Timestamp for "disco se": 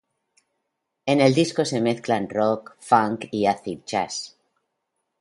1.35-1.79